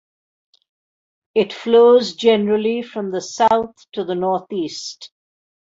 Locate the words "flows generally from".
1.53-3.11